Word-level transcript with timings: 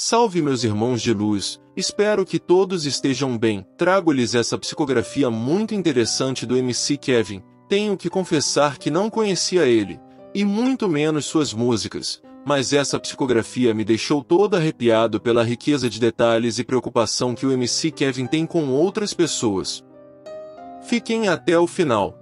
Salve 0.00 0.40
meus 0.40 0.62
irmãos 0.62 1.02
de 1.02 1.12
luz, 1.12 1.60
espero 1.76 2.24
que 2.24 2.38
todos 2.38 2.86
estejam 2.86 3.36
bem. 3.36 3.66
Trago-lhes 3.76 4.32
essa 4.32 4.56
psicografia 4.56 5.28
muito 5.28 5.74
interessante 5.74 6.46
do 6.46 6.56
MC 6.56 6.96
Kevin. 6.96 7.42
Tenho 7.68 7.96
que 7.96 8.08
confessar 8.08 8.78
que 8.78 8.92
não 8.92 9.10
conhecia 9.10 9.66
ele, 9.66 9.98
e 10.32 10.44
muito 10.44 10.88
menos 10.88 11.26
suas 11.26 11.52
músicas, 11.52 12.22
mas 12.46 12.72
essa 12.72 13.00
psicografia 13.00 13.74
me 13.74 13.84
deixou 13.84 14.22
todo 14.22 14.54
arrepiado 14.54 15.20
pela 15.20 15.42
riqueza 15.42 15.90
de 15.90 15.98
detalhes 15.98 16.60
e 16.60 16.64
preocupação 16.64 17.34
que 17.34 17.44
o 17.44 17.50
MC 17.50 17.90
Kevin 17.90 18.28
tem 18.28 18.46
com 18.46 18.68
outras 18.68 19.12
pessoas. 19.12 19.84
Fiquem 20.82 21.26
até 21.26 21.58
o 21.58 21.66
final. 21.66 22.16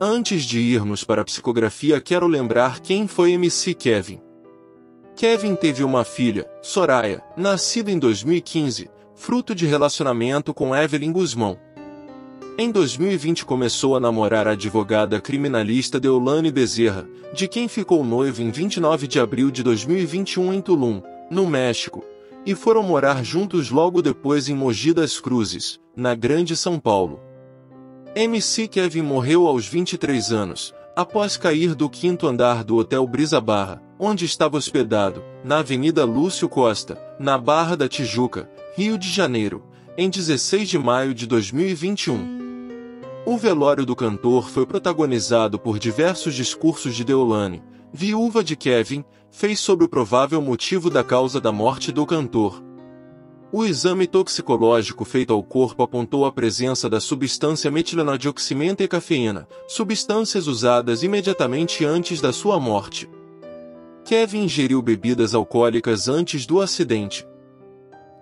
Antes 0.00 0.44
de 0.44 0.60
irmos 0.60 1.02
para 1.02 1.22
a 1.22 1.24
psicografia, 1.24 2.00
quero 2.00 2.28
lembrar 2.28 2.78
quem 2.78 3.08
foi 3.08 3.32
MC 3.32 3.74
Kevin. 3.74 4.20
Kevin 5.16 5.56
teve 5.56 5.82
uma 5.82 6.04
filha, 6.04 6.46
Soraya, 6.60 7.24
nascida 7.34 7.90
em 7.90 7.98
2015, 7.98 8.90
fruto 9.14 9.54
de 9.54 9.64
relacionamento 9.64 10.52
com 10.52 10.76
Evelyn 10.76 11.10
Guzmão. 11.10 11.58
Em 12.58 12.70
2020 12.70 13.46
começou 13.46 13.96
a 13.96 14.00
namorar 14.00 14.46
a 14.46 14.50
advogada 14.50 15.18
criminalista 15.18 15.98
Deolane 15.98 16.52
Bezerra, 16.52 17.08
de 17.32 17.48
quem 17.48 17.66
ficou 17.66 18.04
noivo 18.04 18.42
em 18.42 18.50
29 18.50 19.06
de 19.06 19.18
abril 19.18 19.50
de 19.50 19.62
2021 19.62 20.52
em 20.52 20.60
Tulum, 20.60 21.00
no 21.30 21.46
México, 21.46 22.04
e 22.44 22.54
foram 22.54 22.82
morar 22.82 23.24
juntos 23.24 23.70
logo 23.70 24.02
depois 24.02 24.50
em 24.50 24.54
Mogi 24.54 24.92
das 24.92 25.18
Cruzes, 25.18 25.80
na 25.96 26.14
Grande 26.14 26.54
São 26.54 26.78
Paulo. 26.78 27.20
MC 28.14 28.68
Kevin 28.68 29.02
morreu 29.02 29.46
aos 29.46 29.66
23 29.66 30.30
anos, 30.30 30.74
após 30.94 31.38
cair 31.38 31.74
do 31.74 31.88
quinto 31.88 32.26
andar 32.26 32.62
do 32.62 32.76
Hotel 32.76 33.06
Brisa 33.06 33.40
Barra, 33.40 33.85
onde 33.98 34.24
estava 34.24 34.56
hospedado, 34.56 35.22
na 35.44 35.58
Avenida 35.58 36.04
Lúcio 36.04 36.48
Costa, 36.48 37.00
na 37.18 37.38
Barra 37.38 37.76
da 37.76 37.88
Tijuca, 37.88 38.50
Rio 38.76 38.98
de 38.98 39.10
Janeiro, 39.10 39.62
em 39.96 40.10
16 40.10 40.68
de 40.68 40.78
maio 40.78 41.14
de 41.14 41.26
2021. 41.26 42.36
O 43.24 43.36
velório 43.36 43.84
do 43.86 43.96
cantor 43.96 44.48
foi 44.50 44.66
protagonizado 44.66 45.58
por 45.58 45.78
diversos 45.78 46.34
discursos 46.34 46.94
de 46.94 47.02
Deolane, 47.02 47.62
viúva 47.92 48.44
de 48.44 48.54
Kevin, 48.54 49.04
fez 49.30 49.58
sobre 49.58 49.84
o 49.84 49.88
provável 49.88 50.40
motivo 50.40 50.90
da 50.90 51.02
causa 51.02 51.40
da 51.40 51.50
morte 51.50 51.90
do 51.90 52.04
cantor. 52.06 52.62
O 53.50 53.64
exame 53.64 54.06
toxicológico 54.06 55.04
feito 55.04 55.32
ao 55.32 55.42
corpo 55.42 55.82
apontou 55.82 56.26
a 56.26 56.32
presença 56.32 56.90
da 56.90 57.00
substância 57.00 57.70
metilenodioximenta 57.70 58.84
e 58.84 58.88
cafeína, 58.88 59.48
substâncias 59.66 60.46
usadas 60.46 61.02
imediatamente 61.02 61.84
antes 61.84 62.20
da 62.20 62.32
sua 62.32 62.60
morte. 62.60 63.08
Kevin 64.06 64.44
ingeriu 64.44 64.80
bebidas 64.80 65.34
alcoólicas 65.34 66.08
antes 66.08 66.46
do 66.46 66.60
acidente. 66.60 67.26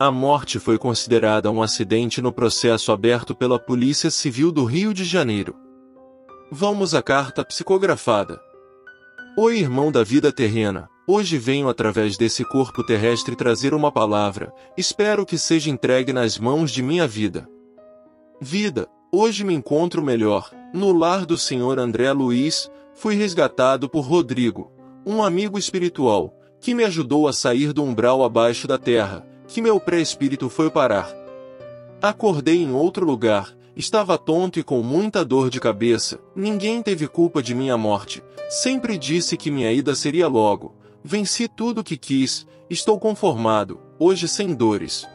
A 0.00 0.10
morte 0.10 0.58
foi 0.58 0.78
considerada 0.78 1.50
um 1.50 1.62
acidente 1.62 2.22
no 2.22 2.32
processo 2.32 2.90
aberto 2.90 3.34
pela 3.34 3.58
Polícia 3.58 4.10
Civil 4.10 4.50
do 4.50 4.64
Rio 4.64 4.94
de 4.94 5.04
Janeiro. 5.04 5.54
Vamos 6.50 6.94
à 6.94 7.02
carta 7.02 7.44
psicografada. 7.44 8.40
Oi, 9.36 9.58
irmão 9.58 9.92
da 9.92 10.02
vida 10.02 10.32
terrena, 10.32 10.88
hoje 11.06 11.36
venho 11.36 11.68
através 11.68 12.16
desse 12.16 12.46
corpo 12.46 12.82
terrestre 12.82 13.36
trazer 13.36 13.74
uma 13.74 13.92
palavra, 13.92 14.54
espero 14.78 15.26
que 15.26 15.36
seja 15.36 15.68
entregue 15.68 16.14
nas 16.14 16.38
mãos 16.38 16.70
de 16.70 16.82
minha 16.82 17.06
vida. 17.06 17.46
Vida, 18.40 18.88
hoje 19.12 19.44
me 19.44 19.52
encontro 19.52 20.02
melhor, 20.02 20.50
no 20.72 20.96
lar 20.96 21.26
do 21.26 21.36
Senhor 21.36 21.78
André 21.78 22.10
Luiz, 22.10 22.70
fui 22.94 23.14
resgatado 23.16 23.86
por 23.86 24.00
Rodrigo, 24.00 24.73
um 25.06 25.22
amigo 25.22 25.58
espiritual, 25.58 26.34
que 26.60 26.74
me 26.74 26.84
ajudou 26.84 27.28
a 27.28 27.32
sair 27.32 27.72
do 27.72 27.82
umbral 27.82 28.24
abaixo 28.24 28.66
da 28.66 28.78
terra, 28.78 29.26
que 29.46 29.60
meu 29.60 29.78
pré-espírito 29.78 30.48
foi 30.48 30.70
parar. 30.70 31.12
Acordei 32.00 32.62
em 32.62 32.72
outro 32.72 33.04
lugar, 33.04 33.54
estava 33.76 34.16
tonto 34.16 34.58
e 34.58 34.62
com 34.62 34.82
muita 34.82 35.24
dor 35.24 35.50
de 35.50 35.60
cabeça, 35.60 36.18
ninguém 36.34 36.82
teve 36.82 37.06
culpa 37.06 37.42
de 37.42 37.54
minha 37.54 37.76
morte, 37.76 38.22
sempre 38.48 38.96
disse 38.96 39.36
que 39.36 39.50
minha 39.50 39.72
ida 39.72 39.94
seria 39.94 40.28
logo, 40.28 40.74
venci 41.02 41.48
tudo 41.48 41.80
o 41.80 41.84
que 41.84 41.96
quis, 41.96 42.46
estou 42.70 42.98
conformado, 42.98 43.80
hoje 43.98 44.26
sem 44.26 44.54
dores. 44.54 45.06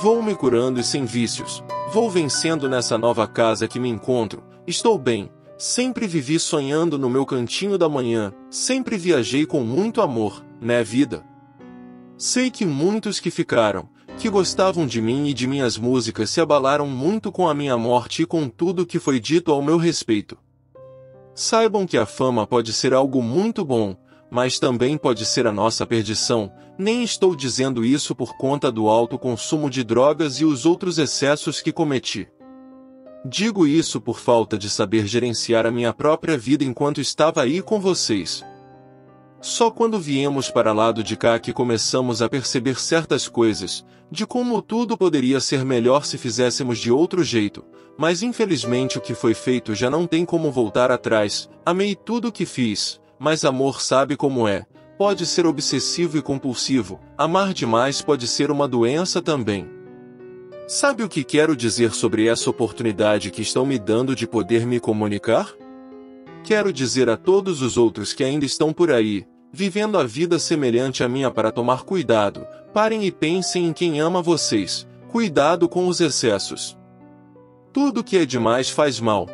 Vou 0.00 0.22
me 0.22 0.34
curando 0.34 0.80
e 0.80 0.84
sem 0.84 1.04
vícios, 1.04 1.62
vou 1.92 2.10
vencendo 2.10 2.68
nessa 2.68 2.96
nova 2.98 3.26
casa 3.26 3.66
que 3.66 3.80
me 3.80 3.88
encontro, 3.88 4.42
estou 4.66 4.98
bem, 4.98 5.30
Sempre 5.56 6.08
vivi 6.08 6.38
sonhando 6.38 6.98
no 6.98 7.08
meu 7.08 7.24
cantinho 7.24 7.78
da 7.78 7.88
manhã, 7.88 8.34
sempre 8.50 8.96
viajei 8.96 9.46
com 9.46 9.60
muito 9.60 10.02
amor, 10.02 10.44
né 10.60 10.82
vida? 10.82 11.24
Sei 12.18 12.50
que 12.50 12.66
muitos 12.66 13.20
que 13.20 13.30
ficaram, 13.30 13.88
que 14.18 14.28
gostavam 14.28 14.84
de 14.84 15.00
mim 15.00 15.28
e 15.28 15.34
de 15.34 15.46
minhas 15.46 15.78
músicas 15.78 16.30
se 16.30 16.40
abalaram 16.40 16.88
muito 16.88 17.30
com 17.30 17.48
a 17.48 17.54
minha 17.54 17.76
morte 17.76 18.22
e 18.22 18.26
com 18.26 18.48
tudo 18.48 18.86
que 18.86 18.98
foi 18.98 19.20
dito 19.20 19.52
ao 19.52 19.62
meu 19.62 19.76
respeito. 19.76 20.36
Saibam 21.34 21.86
que 21.86 21.98
a 21.98 22.06
fama 22.06 22.46
pode 22.46 22.72
ser 22.72 22.92
algo 22.92 23.22
muito 23.22 23.64
bom, 23.64 23.96
mas 24.30 24.58
também 24.58 24.98
pode 24.98 25.24
ser 25.24 25.46
a 25.46 25.52
nossa 25.52 25.86
perdição, 25.86 26.52
nem 26.76 27.04
estou 27.04 27.36
dizendo 27.36 27.84
isso 27.84 28.14
por 28.14 28.36
conta 28.36 28.72
do 28.72 28.88
alto 28.88 29.16
consumo 29.16 29.70
de 29.70 29.84
drogas 29.84 30.40
e 30.40 30.44
os 30.44 30.66
outros 30.66 30.98
excessos 30.98 31.60
que 31.60 31.72
cometi. 31.72 32.28
Digo 33.26 33.66
isso 33.66 34.02
por 34.02 34.20
falta 34.20 34.58
de 34.58 34.68
saber 34.68 35.06
gerenciar 35.06 35.64
a 35.64 35.70
minha 35.70 35.94
própria 35.94 36.36
vida 36.36 36.62
enquanto 36.62 37.00
estava 37.00 37.40
aí 37.40 37.62
com 37.62 37.80
vocês. 37.80 38.44
Só 39.40 39.70
quando 39.70 39.98
viemos 39.98 40.50
para 40.50 40.74
lado 40.74 41.02
de 41.02 41.16
cá 41.16 41.38
que 41.38 41.50
começamos 41.50 42.20
a 42.20 42.28
perceber 42.28 42.78
certas 42.78 43.26
coisas, 43.26 43.82
de 44.10 44.26
como 44.26 44.60
tudo 44.60 44.96
poderia 44.96 45.40
ser 45.40 45.64
melhor 45.64 46.04
se 46.04 46.18
fizéssemos 46.18 46.78
de 46.78 46.92
outro 46.92 47.24
jeito, 47.24 47.64
mas 47.96 48.22
infelizmente 48.22 48.98
o 48.98 49.00
que 49.00 49.14
foi 49.14 49.32
feito 49.32 49.74
já 49.74 49.88
não 49.88 50.06
tem 50.06 50.26
como 50.26 50.52
voltar 50.52 50.90
atrás. 50.90 51.48
Amei 51.64 51.94
tudo 51.94 52.28
o 52.28 52.32
que 52.32 52.44
fiz, 52.44 53.00
mas 53.18 53.42
amor 53.42 53.80
sabe 53.80 54.16
como 54.16 54.46
é. 54.46 54.66
Pode 54.98 55.24
ser 55.24 55.46
obsessivo 55.46 56.18
e 56.18 56.22
compulsivo, 56.22 57.00
amar 57.16 57.54
demais 57.54 58.02
pode 58.02 58.28
ser 58.28 58.50
uma 58.50 58.68
doença 58.68 59.22
também. 59.22 59.73
Sabe 60.66 61.02
o 61.02 61.10
que 61.10 61.22
quero 61.22 61.54
dizer 61.54 61.92
sobre 61.92 62.26
essa 62.26 62.48
oportunidade 62.48 63.30
que 63.30 63.42
estão 63.42 63.66
me 63.66 63.78
dando 63.78 64.16
de 64.16 64.26
poder 64.26 64.66
me 64.66 64.80
comunicar? 64.80 65.52
Quero 66.42 66.72
dizer 66.72 67.10
a 67.10 67.18
todos 67.18 67.60
os 67.60 67.76
outros 67.76 68.14
que 68.14 68.24
ainda 68.24 68.46
estão 68.46 68.72
por 68.72 68.90
aí, 68.90 69.26
vivendo 69.52 69.98
a 69.98 70.04
vida 70.04 70.38
semelhante 70.38 71.04
à 71.04 71.08
minha 71.08 71.30
para 71.30 71.52
tomar 71.52 71.82
cuidado, 71.82 72.46
parem 72.72 73.04
e 73.04 73.12
pensem 73.12 73.66
em 73.66 73.74
quem 73.74 74.00
ama 74.00 74.22
vocês, 74.22 74.86
cuidado 75.08 75.68
com 75.68 75.86
os 75.86 76.00
excessos. 76.00 76.78
Tudo 77.70 78.02
que 78.02 78.16
é 78.16 78.24
demais 78.24 78.70
faz 78.70 78.98
mal. 78.98 79.28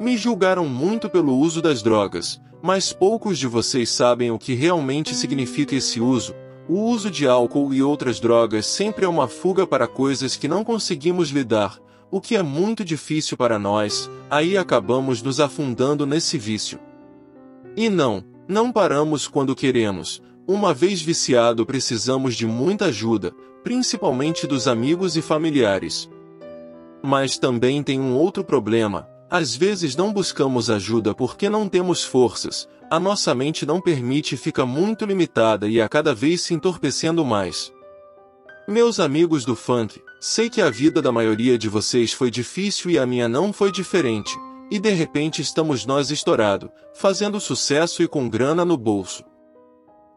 Me 0.00 0.16
julgaram 0.16 0.66
muito 0.66 1.08
pelo 1.08 1.38
uso 1.38 1.62
das 1.62 1.80
drogas, 1.80 2.40
mas 2.60 2.92
poucos 2.92 3.38
de 3.38 3.46
vocês 3.46 3.88
sabem 3.88 4.32
o 4.32 4.38
que 4.38 4.54
realmente 4.54 5.14
significa 5.14 5.76
esse 5.76 6.00
uso, 6.00 6.34
o 6.68 6.80
uso 6.80 7.10
de 7.10 7.26
álcool 7.26 7.74
e 7.74 7.82
outras 7.82 8.18
drogas 8.18 8.66
sempre 8.66 9.04
é 9.04 9.08
uma 9.08 9.28
fuga 9.28 9.66
para 9.66 9.86
coisas 9.86 10.36
que 10.36 10.48
não 10.48 10.64
conseguimos 10.64 11.28
lidar, 11.28 11.78
o 12.10 12.20
que 12.20 12.36
é 12.36 12.42
muito 12.42 12.84
difícil 12.84 13.36
para 13.36 13.58
nós, 13.58 14.10
aí 14.30 14.56
acabamos 14.56 15.20
nos 15.20 15.40
afundando 15.40 16.06
nesse 16.06 16.38
vício. 16.38 16.78
E 17.76 17.90
não, 17.90 18.24
não 18.48 18.72
paramos 18.72 19.26
quando 19.26 19.54
queremos, 19.54 20.22
uma 20.46 20.72
vez 20.72 21.02
viciado 21.02 21.66
precisamos 21.66 22.34
de 22.34 22.46
muita 22.46 22.86
ajuda, 22.86 23.34
principalmente 23.62 24.46
dos 24.46 24.68
amigos 24.68 25.16
e 25.16 25.22
familiares. 25.22 26.08
Mas 27.02 27.36
também 27.36 27.82
tem 27.82 28.00
um 28.00 28.14
outro 28.14 28.44
problema, 28.44 29.08
às 29.28 29.56
vezes 29.56 29.96
não 29.96 30.12
buscamos 30.12 30.70
ajuda 30.70 31.14
porque 31.14 31.50
não 31.50 31.68
temos 31.68 32.04
forças, 32.04 32.68
a 32.90 33.00
nossa 33.00 33.34
mente 33.34 33.64
não 33.64 33.80
permite 33.80 34.36
fica 34.36 34.66
muito 34.66 35.04
limitada 35.04 35.68
e 35.68 35.80
a 35.80 35.88
cada 35.88 36.14
vez 36.14 36.42
se 36.42 36.54
entorpecendo 36.54 37.24
mais. 37.24 37.72
Meus 38.66 38.98
amigos 38.98 39.44
do 39.44 39.54
funk, 39.54 40.00
sei 40.20 40.48
que 40.48 40.60
a 40.60 40.70
vida 40.70 41.02
da 41.02 41.12
maioria 41.12 41.58
de 41.58 41.68
vocês 41.68 42.12
foi 42.12 42.30
difícil 42.30 42.90
e 42.90 42.98
a 42.98 43.06
minha 43.06 43.28
não 43.28 43.52
foi 43.52 43.70
diferente, 43.70 44.34
e 44.70 44.78
de 44.78 44.90
repente 44.90 45.42
estamos 45.42 45.84
nós 45.84 46.10
estourado, 46.10 46.70
fazendo 46.94 47.40
sucesso 47.40 48.02
e 48.02 48.08
com 48.08 48.28
grana 48.28 48.64
no 48.64 48.76
bolso. 48.76 49.24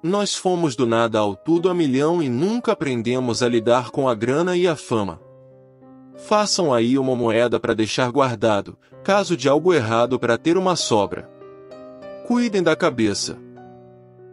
Nós 0.02 0.36
fomos 0.36 0.76
do 0.76 0.86
nada 0.86 1.20
ao 1.20 1.36
tudo 1.36 1.70
a 1.70 1.74
milhão 1.74 2.22
e 2.22 2.30
nunca 2.30 2.72
aprendemos 2.72 3.44
a 3.44 3.50
lidar 3.50 3.90
com 3.90 4.08
a 4.08 4.16
grana 4.16 4.56
e 4.56 4.68
a 4.68 4.76
fama. 4.76 5.20
Façam 6.16 6.74
aí 6.74 6.98
uma 6.98 7.16
moeda 7.16 7.60
para 7.60 7.74
deixar 7.74 8.10
guardado, 8.12 8.78
caso 9.04 9.36
de 9.36 9.50
algo 9.50 9.74
errado 9.74 10.20
para 10.20 10.38
ter 10.38 10.58
uma 10.58 10.76
sobra. 10.76 11.37
Cuidem 12.28 12.62
da 12.62 12.76
cabeça. 12.76 13.40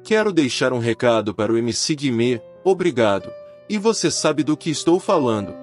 Quero 0.02 0.32
deixar 0.32 0.72
um 0.72 0.80
recado 0.80 1.32
para 1.32 1.52
o 1.52 1.56
MC 1.56 1.94
Guimê, 1.94 2.42
obrigado. 2.64 3.30
E 3.68 3.78
você 3.78 4.10
sabe 4.10 4.42
do 4.42 4.56
que 4.56 4.68
estou 4.68 4.98
falando. 4.98 5.54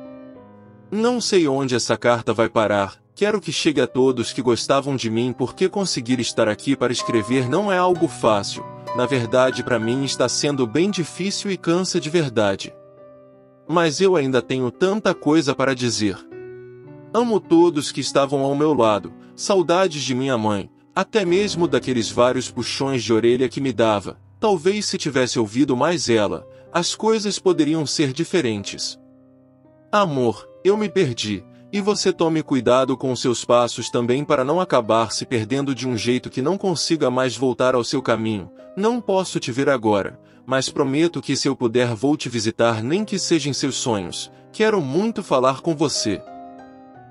Não 0.90 1.20
sei 1.20 1.46
onde 1.46 1.76
essa 1.76 1.98
carta 1.98 2.34
vai 2.34 2.48
parar, 2.48 3.04
quero 3.14 3.42
que 3.42 3.52
chegue 3.52 3.82
a 3.82 3.86
todos 3.86 4.32
que 4.32 4.42
gostavam 4.42 4.96
de 4.96 5.10
mim 5.10 5.36
porque 5.38 5.68
conseguir 5.68 6.22
estar 6.22 6.48
aqui 6.48 6.74
para 6.74 6.94
escrever 6.94 7.50
não 7.50 7.70
é 7.70 7.78
algo 7.78 8.08
fácil, 8.08 8.64
na 8.96 9.06
verdade 9.06 9.62
para 9.62 9.78
mim 9.78 10.06
está 10.06 10.30
sendo 10.30 10.66
bem 10.66 10.90
difícil 10.90 11.52
e 11.52 11.58
cansa 11.58 12.00
de 12.00 12.10
verdade. 12.10 12.74
Mas 13.68 14.00
eu 14.00 14.16
ainda 14.16 14.42
tenho 14.42 14.72
tanta 14.72 15.14
coisa 15.14 15.54
para 15.54 15.76
dizer. 15.76 16.18
Amo 17.14 17.42
todos 17.42 17.92
que 17.92 18.00
estavam 18.00 18.40
ao 18.40 18.56
meu 18.56 18.74
lado, 18.74 19.12
saudades 19.36 20.02
de 20.02 20.16
minha 20.16 20.38
mãe, 20.38 20.70
até 20.96 21.26
mesmo 21.26 21.68
daqueles 21.68 22.10
vários 22.10 22.52
puxões 22.52 23.04
de 23.04 23.14
orelha 23.14 23.48
que 23.48 23.62
me 23.62 23.72
dava. 23.72 24.18
Talvez 24.40 24.86
se 24.86 24.98
tivesse 24.98 25.40
ouvido 25.40 25.76
mais 25.76 26.10
ela, 26.10 26.48
as 26.74 26.96
coisas 26.96 27.40
poderiam 27.40 27.86
ser 27.86 28.14
diferentes. 28.14 29.00
Amor, 29.92 30.48
eu 30.64 30.76
me 30.78 30.90
perdi, 30.90 31.44
e 31.72 31.80
você 31.80 32.12
tome 32.12 32.44
cuidado 32.44 32.98
com 32.98 33.16
seus 33.16 33.46
passos 33.46 33.90
também 33.90 34.26
para 34.26 34.44
não 34.44 34.60
acabar 34.60 35.12
se 35.12 35.26
perdendo 35.26 35.74
de 35.74 35.88
um 35.88 35.98
jeito 35.98 36.30
que 36.30 36.42
não 36.42 36.58
consiga 36.58 37.10
mais 37.10 37.36
voltar 37.36 37.76
ao 37.76 37.84
seu 37.84 38.02
caminho. 38.02 38.50
Não 38.76 39.00
posso 39.00 39.40
te 39.40 39.52
ver 39.52 39.70
agora, 39.70 40.20
mas 40.46 40.70
prometo 40.70 41.22
que 41.22 41.36
se 41.36 41.48
eu 41.48 41.56
puder 41.56 41.94
vou 41.96 42.18
te 42.18 42.28
visitar 42.28 42.84
nem 42.84 43.06
que 43.06 43.18
seja 43.18 43.50
em 43.50 43.54
seus 43.54 43.76
sonhos. 43.76 44.32
Quero 44.52 44.82
muito 44.82 45.24
falar 45.24 45.62
com 45.62 45.76
você. 45.76 46.22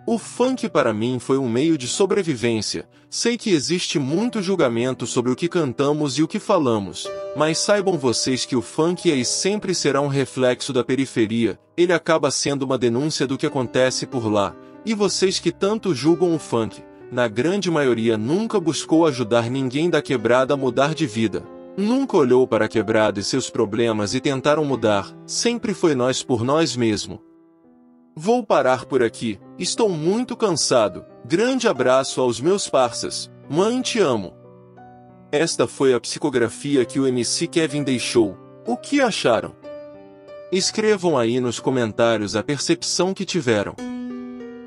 O 0.06 0.18
funk 0.18 0.68
para 0.68 0.94
mim 0.94 1.18
foi 1.18 1.36
um 1.36 1.48
meio 1.48 1.76
de 1.76 1.86
sobrevivência. 1.86 2.88
Sei 3.08 3.36
que 3.36 3.50
existe 3.50 3.98
muito 3.98 4.40
julgamento 4.40 5.06
sobre 5.06 5.30
o 5.30 5.36
que 5.36 5.48
cantamos 5.48 6.18
e 6.18 6.22
o 6.22 6.28
que 6.28 6.38
falamos, 6.38 7.08
mas 7.36 7.58
saibam 7.58 7.98
vocês 7.98 8.44
que 8.44 8.56
o 8.56 8.62
funk 8.62 9.10
é 9.10 9.14
e 9.14 9.24
sempre 9.24 9.74
será 9.74 10.00
um 10.00 10.08
reflexo 10.08 10.72
da 10.72 10.82
periferia, 10.82 11.58
ele 11.76 11.92
acaba 11.92 12.30
sendo 12.30 12.62
uma 12.62 12.78
denúncia 12.78 13.26
do 13.26 13.36
que 13.36 13.46
acontece 13.46 14.06
por 14.06 14.26
lá. 14.30 14.54
E 14.86 14.94
vocês 14.94 15.38
que 15.38 15.52
tanto 15.52 15.94
julgam 15.94 16.34
o 16.34 16.38
funk, 16.38 16.82
na 17.12 17.28
grande 17.28 17.70
maioria 17.70 18.16
nunca 18.16 18.58
buscou 18.58 19.06
ajudar 19.06 19.50
ninguém 19.50 19.90
da 19.90 20.00
quebrada 20.00 20.54
a 20.54 20.56
mudar 20.56 20.94
de 20.94 21.06
vida. 21.06 21.44
Nunca 21.76 22.16
olhou 22.16 22.46
para 22.46 22.64
a 22.64 22.68
quebrada 22.68 23.20
e 23.20 23.24
seus 23.24 23.50
problemas 23.50 24.14
e 24.14 24.20
tentaram 24.20 24.64
mudar, 24.64 25.14
sempre 25.26 25.74
foi 25.74 25.94
nós 25.94 26.22
por 26.22 26.42
nós 26.42 26.74
mesmos. 26.76 27.18
Vou 28.22 28.44
parar 28.44 28.84
por 28.84 29.02
aqui, 29.02 29.40
estou 29.58 29.88
muito 29.88 30.36
cansado. 30.36 31.06
Grande 31.24 31.66
abraço 31.66 32.20
aos 32.20 32.38
meus 32.38 32.68
parças. 32.68 33.30
Mãe, 33.48 33.80
te 33.80 33.98
amo. 33.98 34.34
Esta 35.32 35.66
foi 35.66 35.94
a 35.94 36.00
psicografia 36.00 36.84
que 36.84 37.00
o 37.00 37.06
MC 37.06 37.46
Kevin 37.46 37.82
deixou. 37.82 38.36
O 38.66 38.76
que 38.76 39.00
acharam? 39.00 39.56
Escrevam 40.52 41.16
aí 41.16 41.40
nos 41.40 41.58
comentários 41.58 42.36
a 42.36 42.42
percepção 42.42 43.14
que 43.14 43.24
tiveram. 43.24 43.74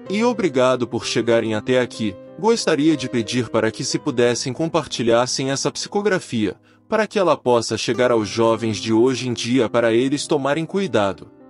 E 0.09 0.23
obrigado 0.23 0.87
por 0.87 1.05
chegarem 1.05 1.53
até 1.53 1.79
aqui. 1.79 2.15
Gostaria 2.39 2.97
de 2.97 3.07
pedir 3.07 3.49
para 3.49 3.69
que 3.69 3.83
se 3.83 3.99
pudessem 3.99 4.51
compartilhassem 4.51 5.51
essa 5.51 5.71
psicografia, 5.71 6.55
para 6.89 7.05
que 7.05 7.19
ela 7.19 7.37
possa 7.37 7.77
chegar 7.77 8.09
aos 8.09 8.27
jovens 8.27 8.77
de 8.77 8.91
hoje 8.91 9.29
em 9.29 9.33
dia 9.33 9.69
para 9.69 9.93
eles 9.93 10.25
tomarem 10.25 10.65
cuidado. 10.65 11.42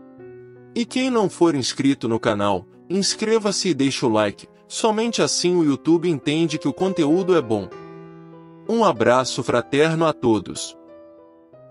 E 0.75 0.85
quem 0.85 1.09
não 1.09 1.29
for 1.29 1.55
inscrito 1.55 2.07
no 2.07 2.19
canal, 2.19 2.65
inscreva-se 2.89 3.69
e 3.69 3.73
deixe 3.73 4.05
o 4.05 4.09
like, 4.09 4.47
somente 4.67 5.21
assim 5.21 5.55
o 5.55 5.63
YouTube 5.63 6.09
entende 6.09 6.57
que 6.57 6.67
o 6.67 6.73
conteúdo 6.73 7.35
é 7.35 7.41
bom. 7.41 7.69
Um 8.67 8.83
abraço 8.83 9.43
fraterno 9.43 10.05
a 10.05 10.13
todos. 10.13 10.77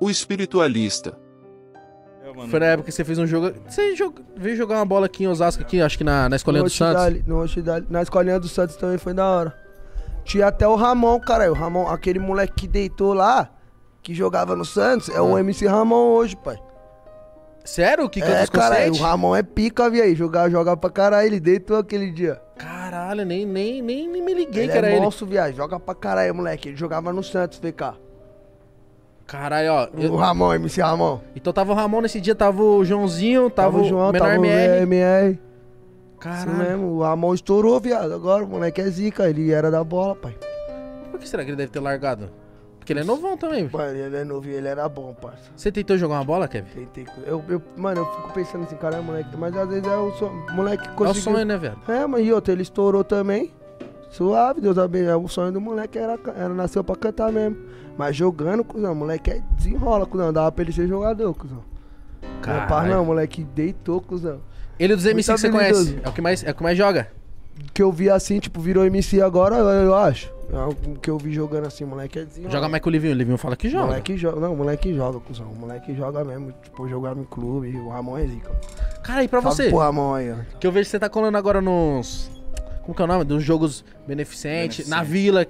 O 0.00 0.10
espiritualista. 0.10 1.18
Foi 2.48 2.60
na 2.60 2.66
época 2.66 2.86
que 2.86 2.92
você 2.92 3.04
fez 3.04 3.18
um 3.18 3.26
jogo. 3.26 3.52
Você 3.68 3.94
jog... 3.94 4.14
veio 4.36 4.56
jogar 4.56 4.76
uma 4.76 4.84
bola 4.84 5.06
aqui 5.06 5.24
em 5.24 5.28
Osasco, 5.28 5.62
aqui, 5.62 5.80
acho 5.80 5.98
que 5.98 6.04
na, 6.04 6.28
na 6.28 6.36
escolinha 6.36 6.62
No 6.62 6.68
do 6.68 6.72
Santos. 6.72 7.26
No 7.26 7.42
Oxidale- 7.42 7.86
na 7.90 8.02
escolinha 8.02 8.40
do 8.40 8.48
Santos 8.48 8.76
também 8.76 8.98
foi 8.98 9.12
da 9.12 9.28
hora. 9.28 9.58
Tinha 10.24 10.46
até 10.46 10.66
o 10.66 10.74
Ramon, 10.74 11.20
cara. 11.20 11.50
O 11.50 11.54
Ramon, 11.54 11.88
aquele 11.88 12.18
moleque 12.18 12.54
que 12.54 12.68
deitou 12.68 13.12
lá, 13.12 13.50
que 14.02 14.14
jogava 14.14 14.56
no 14.56 14.64
Santos, 14.64 15.08
é 15.08 15.20
o 15.20 15.36
MC 15.36 15.66
Ramon 15.66 16.14
hoje, 16.14 16.36
pai. 16.36 16.58
Sério? 17.64 18.08
Que 18.10 18.20
canta 18.20 18.32
é, 18.32 18.42
os 18.44 18.50
cara, 18.50 18.74
conscientes? 18.76 19.00
o 19.00 19.04
Ramon 19.04 19.36
é 19.36 19.42
pica, 19.42 19.88
viu? 19.88 20.14
Jogar, 20.16 20.50
joga 20.50 20.76
pra 20.76 20.90
caralho. 20.90 21.26
Ele 21.26 21.38
deitou 21.40 21.76
aquele 21.78 22.10
dia. 22.10 22.40
Caralho, 22.58 23.24
nem, 23.24 23.46
nem, 23.46 23.80
nem, 23.80 24.08
nem 24.08 24.22
me 24.22 24.34
liguei 24.34 24.64
ele 24.64 24.72
que 24.72 24.78
era 24.78 24.88
é 24.90 24.92
ele. 24.96 25.00
monstro, 25.00 25.26
viado. 25.26 25.54
Joga 25.54 25.78
pra 25.78 25.94
caralho, 25.94 26.34
moleque. 26.34 26.68
Ele 26.70 26.76
jogava 26.76 27.12
no 27.12 27.22
Santos, 27.22 27.58
VK. 27.58 27.94
Caralho, 29.26 29.72
ó. 29.72 29.88
eu- 29.96 30.12
O 30.12 30.16
Ramon, 30.16 30.54
MC 30.54 30.80
Ramon. 30.82 31.20
Então 31.34 31.52
tava 31.52 31.72
o 31.72 31.74
Ramon 31.74 32.00
nesse 32.02 32.20
dia, 32.20 32.34
tava 32.34 32.62
o 32.62 32.84
Joãozinho, 32.84 33.48
tava, 33.48 33.72
Tava 33.72 33.84
o 33.84 33.88
João, 33.88 34.12
Menor 34.12 34.26
tava 34.28 34.40
o 34.40 34.44
MR. 34.44 34.82
MR. 34.82 35.30
Isso 35.32 35.40
Caralho. 36.18 36.56
mesmo. 36.58 36.86
O 36.98 37.02
Ramon 37.02 37.34
estourou, 37.34 37.80
viado. 37.80 38.12
Agora 38.12 38.44
o 38.44 38.48
moleque 38.48 38.80
é 38.80 38.84
zica. 38.90 39.28
Ele 39.30 39.50
era 39.52 39.70
da 39.70 39.82
bola, 39.82 40.14
pai. 40.14 40.36
Por 41.10 41.18
que 41.20 41.28
será 41.28 41.44
que 41.44 41.50
ele 41.50 41.56
deve 41.56 41.70
ter 41.70 41.80
largado? 41.80 42.28
Porque 42.82 42.92
ele 42.92 43.00
é 43.00 43.04
novão 43.04 43.36
também. 43.36 43.70
Mano, 43.72 43.96
ele 43.96 44.16
é 44.16 44.24
novo 44.24 44.48
e 44.48 44.52
ele 44.54 44.66
era 44.66 44.88
bom, 44.88 45.14
parça. 45.14 45.52
Você 45.56 45.70
tentou 45.70 45.96
jogar 45.96 46.16
uma 46.16 46.24
bola, 46.24 46.48
Kevin? 46.48 46.68
Tentei. 46.74 47.06
Eu, 47.24 47.40
eu, 47.48 47.62
mano, 47.76 48.00
eu 48.00 48.06
fico 48.06 48.32
pensando 48.32 48.64
assim, 48.64 48.74
cara, 48.74 48.96
é 48.96 49.00
moleque. 49.00 49.36
Mas 49.36 49.56
às 49.56 49.68
vezes 49.68 49.84
é 49.86 49.96
o 49.96 50.10
sonho. 50.14 50.44
Moleque 50.52 50.88
É 50.88 50.90
o 50.90 50.94
conseguiu. 50.94 51.22
sonho, 51.32 51.46
né, 51.46 51.56
velho? 51.56 51.78
É, 51.86 52.04
mas 52.08 52.26
e 52.26 52.32
outra, 52.32 52.52
ele 52.52 52.62
estourou 52.62 53.04
também. 53.04 53.52
Suave, 54.10 54.60
Deus 54.60 54.76
abençoe. 54.78 55.08
É, 55.10 55.16
O 55.16 55.28
sonho 55.28 55.52
do 55.52 55.60
moleque 55.60 55.96
era, 55.96 56.18
era 56.36 56.48
nasceu 56.48 56.82
pra 56.82 56.96
cantar 56.96 57.30
mesmo. 57.30 57.56
Mas 57.96 58.16
jogando, 58.16 58.64
cuzão, 58.64 58.92
o 58.92 58.96
moleque 58.96 59.30
é 59.30 59.40
desenrola, 59.56 60.04
cuzão. 60.04 60.32
Dava 60.32 60.50
pra 60.50 60.64
ele 60.64 60.72
ser 60.72 60.88
jogador, 60.88 61.32
cuzão. 61.34 61.62
Não 62.20 62.28
é 62.28 62.40
Caralho. 62.42 62.94
não, 62.94 63.02
o 63.04 63.06
moleque 63.06 63.44
deitou, 63.44 64.00
cuzão. 64.00 64.40
Ele 64.76 64.96
dos 64.96 65.06
MC 65.06 65.30
Muito 65.30 65.40
que 65.40 65.46
você 65.46 65.50
conhece. 65.52 66.00
É 66.02 66.08
o 66.08 66.12
que 66.12 66.20
mais, 66.20 66.42
é 66.42 66.50
o 66.50 66.54
que 66.54 66.62
mais 66.64 66.76
joga. 66.76 67.08
Que 67.74 67.82
eu 67.82 67.92
vi 67.92 68.10
assim, 68.10 68.38
tipo, 68.38 68.60
virou 68.60 68.84
MC 68.84 69.20
agora, 69.20 69.56
eu 69.56 69.94
acho. 69.94 70.30
É 70.52 70.58
o 70.64 70.74
que 70.96 71.08
eu 71.08 71.16
vi 71.16 71.32
jogando 71.32 71.66
assim, 71.66 71.84
moleque 71.84 72.18
é. 72.18 72.26
Joga 72.50 72.68
mais 72.68 72.82
que 72.82 72.88
o 72.88 72.90
Livinho. 72.90 73.14
O 73.14 73.16
Livinho 73.16 73.38
fala 73.38 73.56
que 73.56 73.68
joga. 73.70 73.86
Moleque 73.86 74.16
joga. 74.18 74.40
Não, 74.40 74.52
o 74.52 74.56
moleque 74.56 74.94
joga, 74.94 75.18
cuzão. 75.20 75.46
O 75.46 75.56
moleque 75.56 75.94
joga 75.94 76.22
mesmo. 76.24 76.52
Tipo, 76.62 76.86
jogava 76.88 77.18
em 77.20 77.24
clube. 77.24 77.74
O 77.78 77.88
Ramon 77.88 78.18
é 78.18 78.26
zica. 78.26 78.50
Cara, 79.02 79.24
e 79.24 79.28
pra 79.28 79.40
Salve 79.40 79.56
você? 79.56 79.68
pro 79.70 79.78
Ramon 79.78 80.14
aí, 80.14 80.30
ó. 80.32 80.36
Que 80.60 80.66
eu 80.66 80.72
vejo 80.72 80.84
que 80.86 80.90
você 80.90 80.98
tá 80.98 81.08
colando 81.08 81.38
agora 81.38 81.62
nos. 81.62 82.30
Como 82.82 82.94
que 82.94 83.00
é 83.00 83.04
o 83.04 83.08
nome? 83.08 83.24
Dos 83.24 83.42
jogos 83.42 83.82
beneficentes. 84.06 84.88
Na 84.88 85.02
vila, 85.02 85.46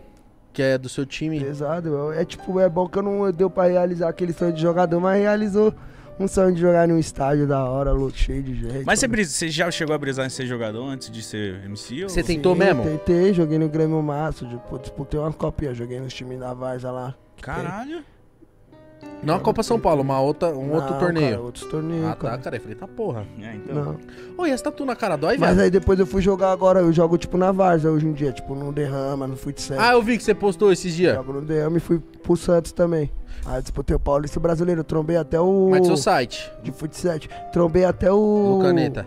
que 0.53 0.63
é 0.63 0.79
do 0.79 0.89
seu 0.89 1.05
time. 1.05 1.41
Pesado, 1.41 1.89
eu- 1.89 2.13
é 2.13 2.25
tipo, 2.25 2.61
é 2.61 2.69
bom 2.69 2.87
que 2.87 2.99
eu 2.99 3.03
não 3.03 3.33
deu 3.33 3.51
pra 3.51 3.65
realizar 3.65 4.09
aquele 4.09 4.33
sonho 4.33 4.53
de 4.53 4.61
jogador, 4.63 5.01
mas 5.01 5.21
realizou 5.21 5.75
um 6.23 6.29
sonho 6.29 6.55
de 6.55 6.61
jogar 6.61 6.87
num 6.89 6.99
estádio 6.99 7.47
da 7.47 7.65
hora, 7.65 7.93
louco, 7.93 8.17
cheio 8.17 8.43
de 8.43 8.55
gente. 8.55 8.85
Mas 8.85 8.99
você, 9.01 9.09
brisa- 9.09 9.31
você 9.31 9.49
já 9.49 9.71
chegou 9.71 9.95
a 9.95 9.99
brisar 9.99 10.27
em 10.27 10.31
ser 10.31 10.47
jogador 10.47 10.85
antes 10.87 11.11
de 11.11 11.23
ser 11.23 11.65
MC? 11.65 12.05
Ou... 12.05 12.09
Você 12.09 12.23
tentou 12.23 12.55
mesmo? 12.55 12.83
Tentei, 12.85 13.33
joguei 13.35 13.59
no 13.59 13.69
Grêmio 13.69 14.03
Massa, 14.03 14.47
tipo, 14.47 14.79
disputei 14.79 15.19
umas 15.21 15.35
copinhas, 15.35 15.77
joguei 15.77 16.01
nos 16.01 16.13
times 16.15 16.39
da 16.41 16.55
Varsa 16.55 16.91
lá. 16.91 17.15
que 17.37 17.43
tem. 17.45 17.55
Não 19.23 19.37
a 19.37 19.41
Copa 19.41 19.63
São 19.63 19.79
Paulo, 19.79 20.03
uma 20.03 20.21
outra, 20.21 20.49
um 20.49 20.67
Não, 20.67 20.75
outro 20.75 20.99
torneio. 20.99 21.31
Cara, 21.31 21.43
outros 21.43 21.65
torneios, 21.67 22.05
ah, 22.05 22.09
tá, 22.09 22.17
cara. 22.17 22.39
cara. 22.39 22.57
Eu 22.57 22.61
falei, 22.61 22.75
tá 22.75 22.89
porra. 22.89 23.25
É, 23.41 23.55
então. 23.55 23.75
Não. 23.75 23.97
Ô, 24.37 24.47
e 24.47 24.51
essa 24.51 24.65
tatu 24.65 24.85
na 24.85 24.97
cara 24.97 25.17
dói, 25.17 25.39
Mas 25.39 25.51
velho? 25.51 25.63
aí 25.63 25.71
depois 25.71 25.99
eu 26.01 26.07
fui 26.07 26.21
jogar 26.21 26.51
agora, 26.51 26.81
eu 26.81 26.93
jogo 26.93 27.17
tipo 27.17 27.39
na 27.39 27.53
Varsa 27.53 27.89
hoje 27.89 28.07
em 28.07 28.13
dia, 28.13 28.33
tipo 28.33 28.55
no 28.55 28.73
Derrama, 28.73 29.29
no 29.29 29.37
Futsal. 29.37 29.79
Ah, 29.79 29.93
eu 29.93 30.03
vi 30.03 30.19
que 30.19 30.25
você 30.25 30.35
postou 30.35 30.73
esses 30.73 30.93
dias. 30.93 31.15
Jogo 31.15 31.35
no 31.35 31.43
Derrama 31.43 31.77
e 31.77 31.81
fui 31.81 32.01
pro 32.23 32.37
Santos 32.37 32.73
também. 32.73 33.11
Aí 33.47 33.63
disputei 33.63 33.95
o 33.95 34.01
Paulista 34.01 34.41
Brasileiro, 34.41 34.81
eu 34.81 34.85
trombei 34.85 35.17
até 35.17 35.41
o... 35.41 35.69
Mas 35.71 35.87
seu 35.87 35.97
site. 35.97 36.51
de 36.63 36.73
futsal. 36.73 37.19
Trombei 37.53 37.85
até 37.85 38.11
o. 38.11 38.57
No 38.59 38.63
Caneta. 38.65 39.07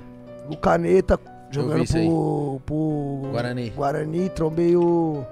O 0.50 0.58
Caneta, 0.58 1.20
jogando 1.52 1.86
pro, 1.86 2.62
pro. 2.66 3.32
Guarani. 3.32 3.70
Guarani. 3.70 4.30
Trombei 4.30 4.76
o. 4.76 5.26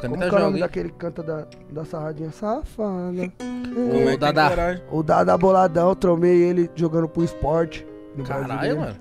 Como 0.00 0.14
é 0.14 0.18
o 0.18 0.20
nome 0.20 0.30
joga, 0.42 0.54
hein? 0.56 0.60
daquele 0.60 0.88
que 0.90 0.94
canta 0.96 1.22
da, 1.22 1.46
da 1.70 1.84
sarradinha 1.84 2.30
safada? 2.30 3.12
Como 3.12 3.20
é 3.22 3.28
que 3.28 4.02
tem 4.08 4.18
Dadá. 4.18 4.50
coragem? 4.50 4.82
O 4.90 5.02
Dada 5.02 5.38
Boladão, 5.38 5.94
trombei 5.94 6.42
ele 6.42 6.70
jogando 6.74 7.08
pro 7.08 7.24
esporte. 7.24 7.86
no 8.16 8.24
Caralho, 8.24 8.46
Brasileiro. 8.48 8.80
mano. 8.80 8.96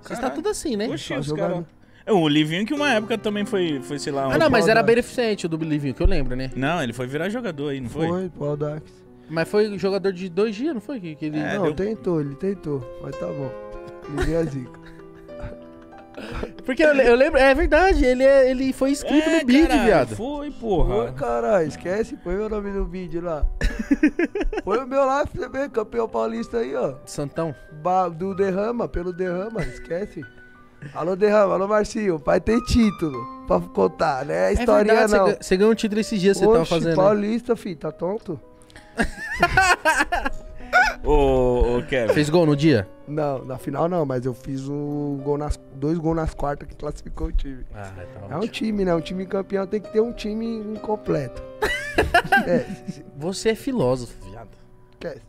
Você 0.00 0.12
está 0.14 0.22
Caralho. 0.22 0.34
tudo 0.42 0.48
assim, 0.50 0.76
né? 0.76 0.88
Oxi, 0.88 1.08
Só 1.14 1.18
os 1.20 1.26
jogando. 1.26 1.50
caras. 1.50 1.64
É, 2.04 2.12
o 2.12 2.26
Livinho 2.26 2.66
que 2.66 2.74
uma 2.74 2.90
época 2.92 3.16
também 3.16 3.44
foi, 3.46 3.80
foi 3.82 3.98
sei 4.00 4.12
lá. 4.12 4.24
Ah, 4.24 4.28
um- 4.34 4.38
não, 4.38 4.50
mas 4.50 4.66
era 4.66 4.82
beneficente 4.82 5.46
o 5.46 5.48
do 5.48 5.56
Livinho, 5.58 5.94
que 5.94 6.02
eu 6.02 6.06
lembro, 6.08 6.34
né? 6.34 6.50
Não, 6.56 6.82
ele 6.82 6.92
foi 6.92 7.06
virar 7.06 7.28
jogador 7.28 7.68
aí, 7.68 7.80
não 7.80 7.88
foi? 7.88 8.08
Foi, 8.08 8.28
pro 8.28 8.44
Audax. 8.46 8.82
Mas 9.30 9.48
foi 9.48 9.78
jogador 9.78 10.12
de 10.12 10.28
dois 10.28 10.56
dias, 10.56 10.74
não 10.74 10.80
foi? 10.80 10.98
Que, 10.98 11.14
que 11.14 11.26
ele... 11.26 11.38
É, 11.38 11.54
não, 11.56 11.62
deu- 11.66 11.74
tentou, 11.74 12.20
ele 12.20 12.34
tentou. 12.34 12.82
Mas 13.00 13.16
tá 13.16 13.26
bom. 13.26 13.50
Ele 14.08 14.24
veio 14.26 14.40
a 14.40 14.44
zica. 14.44 14.80
Porque 16.64 16.82
eu, 16.82 16.94
eu 16.94 17.14
lembro, 17.16 17.38
é 17.40 17.54
verdade, 17.54 18.04
ele, 18.04 18.22
é, 18.24 18.50
ele 18.50 18.72
foi 18.72 18.90
inscrito 18.92 19.28
É, 19.28 19.40
no 19.40 19.46
bid, 19.46 19.66
caralho, 19.68 19.84
viado. 19.84 20.16
Foi, 20.16 20.50
porra. 20.50 21.12
caralho, 21.12 21.66
esquece, 21.68 22.16
põe 22.16 22.34
meu 22.36 22.48
nome 22.48 22.70
no 22.70 22.84
vídeo 22.84 23.20
lá. 23.22 23.44
põe 24.64 24.78
o 24.78 24.86
meu 24.86 25.04
lá, 25.04 25.26
também, 25.26 25.68
campeão 25.68 26.08
paulista 26.08 26.58
aí, 26.58 26.74
ó. 26.76 26.94
Santão. 27.04 27.54
Ba- 27.82 28.08
do 28.08 28.34
Derrama, 28.34 28.86
pelo 28.88 29.12
Derrama, 29.12 29.62
esquece. 29.62 30.24
Alô, 30.94 31.14
Derrama, 31.16 31.54
alô, 31.54 31.68
Marcinho. 31.68 32.18
Pai 32.18 32.40
tem 32.40 32.60
título 32.64 33.44
pra 33.46 33.60
contar, 33.60 34.24
né? 34.24 34.50
É 34.50 34.52
historinha 34.52 34.94
verdade, 35.06 35.12
não. 35.12 35.26
Você, 35.26 35.32
ga- 35.32 35.38
você 35.42 35.56
ganhou 35.56 35.72
um 35.72 35.76
título 35.76 36.00
esses 36.00 36.20
dias, 36.20 36.36
você 36.36 36.46
tava 36.46 36.64
fazendo. 36.64 36.88
né? 36.90 36.94
paulista, 36.96 37.54
fi, 37.56 37.74
tá 37.76 37.90
tonto? 37.92 38.40
Ô, 41.04 41.78
ô, 41.78 41.82
Kevin? 41.82 42.12
Fez 42.14 42.30
gol 42.30 42.46
no 42.46 42.54
dia? 42.56 42.88
Não, 43.08 43.44
na 43.44 43.58
final 43.58 43.88
não, 43.88 44.06
mas 44.06 44.24
eu 44.24 44.32
fiz 44.32 44.68
um 44.68 45.18
gol 45.22 45.36
nas, 45.36 45.58
dois 45.74 45.98
gols 45.98 46.16
nas 46.16 46.32
quartas 46.34 46.68
que 46.68 46.76
classificou 46.76 47.26
o 47.28 47.32
time. 47.32 47.64
Ah, 47.74 47.92
É 48.30 48.36
um 48.36 48.46
time, 48.46 48.84
né? 48.84 48.94
Um 48.94 49.00
time 49.00 49.26
campeão 49.26 49.66
tem 49.66 49.80
que 49.80 49.92
ter 49.92 50.00
um 50.00 50.12
time 50.12 50.46
incompleto. 50.46 51.42
é, 52.46 52.66
Você 53.16 53.50
é 53.50 53.54
filósofo, 53.54 54.14
viado. 54.30 54.50
esquece. 54.92 55.22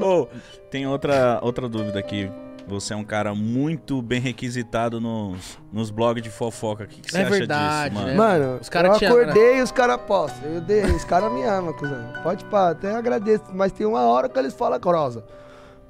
Ô, 0.00 0.26
tem 0.70 0.86
outra, 0.86 1.38
outra 1.42 1.68
dúvida 1.68 1.98
aqui. 2.00 2.28
Você 2.66 2.94
é 2.94 2.96
um 2.96 3.04
cara 3.04 3.34
muito 3.34 4.00
bem 4.00 4.20
requisitado 4.20 4.98
nos, 5.00 5.58
nos 5.72 5.90
blogs 5.90 6.22
de 6.22 6.30
fofoca. 6.30 6.84
O 6.84 6.86
que, 6.86 7.00
que 7.02 7.10
você 7.10 7.18
É 7.18 7.20
acha 7.22 7.30
verdade, 7.30 7.94
disso, 7.94 8.06
né? 8.06 8.14
mano? 8.16 8.40
Mano, 8.46 8.58
Os 8.60 8.68
cara 8.70 8.88
eu 8.88 8.94
amam, 8.94 9.06
acordei 9.08 9.58
e 9.58 9.62
os 9.62 9.70
caras 9.70 10.00
postam. 10.06 10.50
Eu 10.50 10.60
dei, 10.62 10.82
os 10.84 11.04
caras 11.04 11.30
me 11.32 11.42
amam, 11.44 11.74
cuzão. 11.74 12.02
Pode 12.22 12.42
pá, 12.46 12.70
até 12.70 12.94
agradeço. 12.94 13.44
Mas 13.52 13.70
tem 13.72 13.86
uma 13.86 14.00
hora 14.06 14.28
que 14.30 14.38
eles 14.38 14.54
falam 14.54 14.80
grossa. 14.80 15.22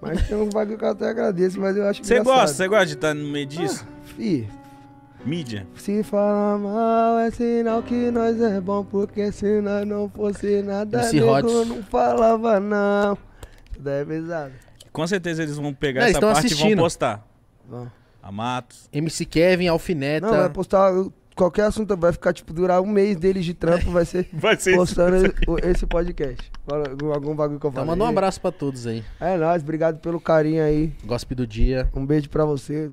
Mas 0.00 0.26
tem 0.26 0.36
um 0.36 0.48
bagulho 0.50 0.76
que 0.76 0.84
eu 0.84 0.90
até 0.90 1.08
agradeço, 1.08 1.60
mas 1.60 1.76
eu 1.76 1.86
acho 1.88 2.04
Você 2.04 2.14
engraçado. 2.18 2.34
gosta? 2.40 2.56
Você 2.56 2.68
gosta 2.68 2.86
de 2.86 2.92
estar 2.94 3.14
no 3.14 3.28
meio 3.28 3.46
disso? 3.46 3.86
Fih, 4.16 4.48
Mídia? 5.24 5.66
se 5.76 6.02
falar 6.02 6.58
mal 6.58 7.18
é 7.20 7.30
sinal 7.30 7.82
que 7.82 8.10
nós 8.10 8.38
é 8.42 8.60
bom, 8.60 8.84
porque 8.84 9.32
se 9.32 9.60
nós 9.62 9.86
não 9.86 10.10
fosse 10.10 10.60
nada, 10.60 11.00
Hot. 11.00 11.66
não 11.68 11.82
falava 11.84 12.60
não. 12.60 13.16
Tudo 13.72 13.88
é 13.88 14.04
pesado. 14.04 14.52
Com 14.94 15.06
certeza 15.06 15.42
eles 15.42 15.56
vão 15.56 15.74
pegar 15.74 16.00
Não, 16.02 16.08
essa 16.08 16.20
parte 16.20 16.36
e 16.44 16.46
assistindo. 16.46 16.76
vão 16.76 16.84
postar. 16.84 17.26
Bom. 17.68 17.86
A 18.22 18.32
Matos. 18.32 18.88
MC 18.92 19.26
Kevin, 19.26 19.66
Alfineta. 19.66 20.26
Não, 20.26 20.34
vai 20.38 20.48
postar 20.48 20.90
qualquer 21.36 21.64
assunto, 21.64 21.94
vai 21.96 22.12
ficar, 22.12 22.32
tipo, 22.32 22.54
durar 22.54 22.80
um 22.80 22.86
mês 22.86 23.16
deles 23.16 23.44
de 23.44 23.52
trampo, 23.52 23.90
vai 23.90 24.04
ser 24.06 24.28
Vai 24.32 24.56
ser 24.56 24.76
postando 24.76 25.16
o- 25.48 25.58
esse 25.58 25.84
podcast. 25.86 26.50
Algum- 26.66 27.12
Algum 27.12 27.34
bagulho 27.34 27.60
que 27.60 27.66
eu 27.66 27.70
Então 27.70 27.84
falei. 27.84 27.90
manda 27.90 28.04
um 28.04 28.06
abraço 28.06 28.40
pra 28.40 28.50
todos 28.52 28.86
aí. 28.86 29.04
É 29.20 29.36
nóis, 29.36 29.62
obrigado 29.62 29.98
pelo 29.98 30.20
carinho 30.20 30.62
aí. 30.64 30.92
Gospe 31.04 31.34
do 31.34 31.46
dia. 31.46 31.90
Um 31.94 32.06
beijo 32.06 32.30
pra 32.30 32.44
você. 32.46 32.90